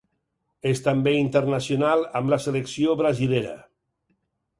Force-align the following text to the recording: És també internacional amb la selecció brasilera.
És 0.69 0.79
també 0.85 1.11
internacional 1.17 2.01
amb 2.21 2.33
la 2.35 2.39
selecció 2.47 2.97
brasilera. 3.03 3.53